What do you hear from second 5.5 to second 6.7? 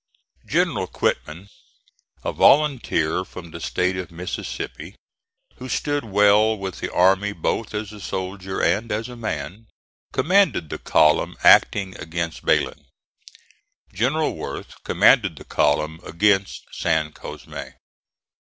who stood well